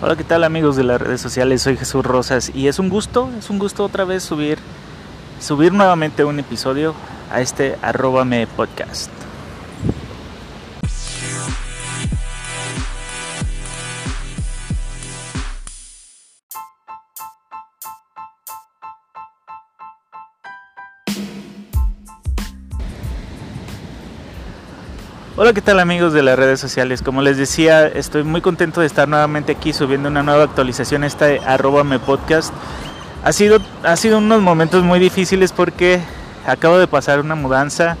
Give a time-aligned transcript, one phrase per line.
[0.00, 1.62] Hola, ¿qué tal amigos de las redes sociales?
[1.62, 4.56] Soy Jesús Rosas y es un gusto, es un gusto otra vez subir,
[5.40, 6.94] subir nuevamente un episodio
[7.32, 9.17] a este arrobame podcast.
[25.40, 27.00] Hola, ¿qué tal amigos de las redes sociales?
[27.00, 31.26] Como les decía, estoy muy contento de estar nuevamente aquí subiendo una nueva actualización, esta
[31.26, 32.52] de arroba podcast.
[33.22, 36.00] Ha sido, ha sido unos momentos muy difíciles porque
[36.44, 37.96] acabo de pasar una mudanza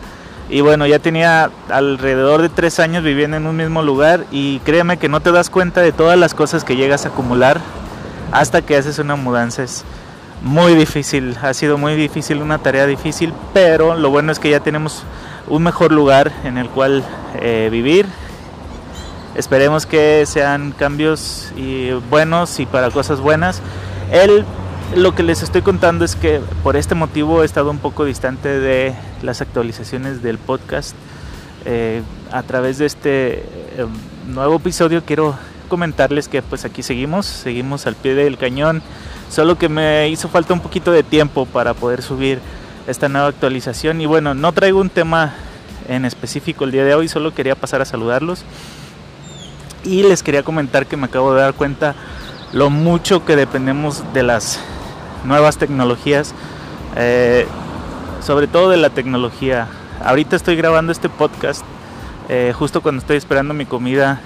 [0.50, 4.96] y bueno, ya tenía alrededor de tres años viviendo en un mismo lugar y créeme
[4.96, 7.60] que no te das cuenta de todas las cosas que llegas a acumular
[8.32, 9.62] hasta que haces una mudanza.
[9.62, 9.84] Es
[10.42, 14.58] muy difícil, ha sido muy difícil, una tarea difícil, pero lo bueno es que ya
[14.58, 15.04] tenemos
[15.48, 17.04] un mejor lugar en el cual
[17.40, 18.06] eh, vivir.
[19.34, 21.52] Esperemos que sean cambios
[22.10, 23.62] buenos y para cosas buenas.
[24.10, 24.44] El,
[24.96, 28.48] lo que les estoy contando es que por este motivo he estado un poco distante
[28.48, 30.96] de las actualizaciones del podcast.
[31.64, 32.02] Eh,
[32.32, 33.86] a través de este eh,
[34.26, 35.36] nuevo episodio quiero
[35.68, 38.82] comentarles que pues aquí seguimos, seguimos al pie del cañón,
[39.28, 42.40] solo que me hizo falta un poquito de tiempo para poder subir
[42.88, 44.00] esta nueva actualización.
[44.00, 45.34] Y bueno, no traigo un tema
[45.88, 48.44] en específico el día de hoy, solo quería pasar a saludarlos.
[49.84, 51.94] Y les quería comentar que me acabo de dar cuenta
[52.52, 54.58] lo mucho que dependemos de las
[55.24, 56.34] nuevas tecnologías,
[56.96, 57.46] eh,
[58.22, 59.68] sobre todo de la tecnología.
[60.02, 61.62] Ahorita estoy grabando este podcast
[62.28, 64.20] eh, justo cuando estoy esperando mi comida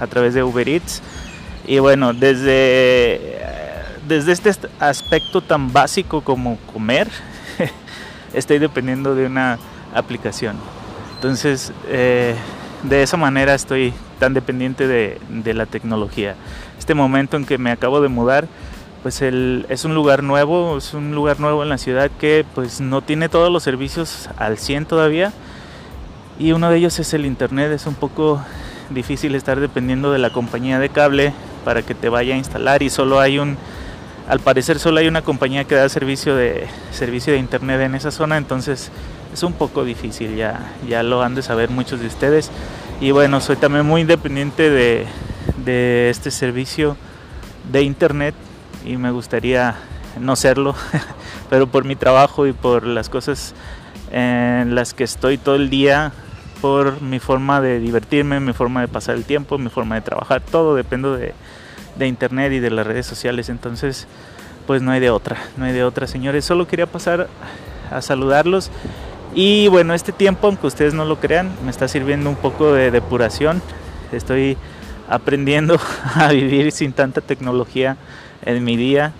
[0.00, 1.00] a través de Uber Eats.
[1.66, 3.38] Y bueno, desde,
[4.08, 7.08] desde este aspecto tan básico como comer,
[8.34, 9.58] estoy dependiendo de una
[9.94, 10.56] aplicación.
[11.16, 12.34] Entonces, eh,
[12.82, 16.34] de esa manera estoy tan dependiente de, la tecnología.
[16.78, 18.48] Este momento en que me acabo de mudar,
[19.02, 22.80] pues el, es un lugar nuevo, es un lugar nuevo en la ciudad que pues
[22.80, 25.32] no tiene todos los servicios al 100 todavía.
[26.38, 28.42] Y uno de ellos es el internet, es un poco
[28.88, 31.32] difícil estar dependiendo de la compañía de cable
[31.64, 33.56] para que te vaya a instalar y solo hay un
[34.30, 38.12] al parecer solo hay una compañía que da servicio de servicio de internet en esa
[38.12, 38.92] zona, entonces
[39.34, 42.48] es un poco difícil, ya, ya lo han de saber muchos de ustedes.
[43.00, 45.06] Y bueno, soy también muy independiente de,
[45.64, 46.96] de este servicio
[47.72, 48.36] de internet
[48.84, 49.74] y me gustaría
[50.20, 50.76] no serlo,
[51.50, 53.52] pero por mi trabajo y por las cosas
[54.12, 56.12] en las que estoy todo el día,
[56.60, 60.40] por mi forma de divertirme, mi forma de pasar el tiempo, mi forma de trabajar,
[60.40, 61.34] todo depende de,
[61.96, 63.48] de internet y de las redes sociales.
[63.48, 64.06] Entonces,
[64.66, 66.44] pues no hay de otra, no hay de otra, señores.
[66.44, 67.28] Solo quería pasar
[67.90, 68.70] a saludarlos.
[69.34, 72.90] Y bueno, este tiempo, aunque ustedes no lo crean, me está sirviendo un poco de
[72.90, 73.62] depuración.
[74.12, 74.56] Estoy
[75.08, 75.78] aprendiendo
[76.14, 77.96] a vivir sin tanta tecnología
[78.42, 79.12] en mi día.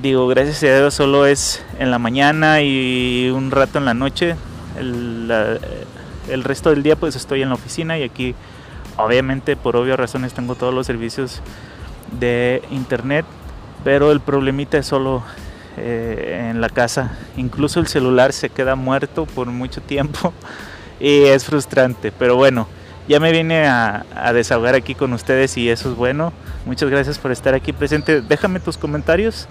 [0.00, 4.36] Digo, gracias a Dios solo es en la mañana y un rato en la noche.
[4.78, 5.30] El,
[6.30, 8.34] el resto del día pues estoy en la oficina y aquí
[8.98, 11.40] Obviamente por obvias razones tengo todos los servicios
[12.18, 13.24] de internet,
[13.84, 15.22] pero el problemita es solo
[15.76, 17.16] eh, en la casa.
[17.36, 20.32] Incluso el celular se queda muerto por mucho tiempo
[21.00, 22.10] y es frustrante.
[22.10, 22.66] Pero bueno,
[23.06, 26.32] ya me vine a, a, desahogar aquí con ustedes y eso es bueno.
[26.66, 28.20] Muchas gracias por estar aquí presente.
[28.20, 29.46] Déjame tus comentarios.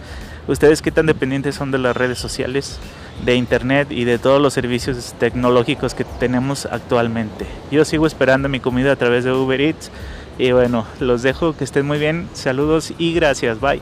[0.49, 2.79] Ustedes qué tan dependientes son de las redes sociales
[3.25, 7.45] de internet y de todos los servicios tecnológicos que tenemos actualmente.
[7.71, 9.91] Yo sigo esperando mi comida a través de Uber Eats
[10.37, 13.81] y bueno, los dejo, que estén muy bien, saludos y gracias, bye.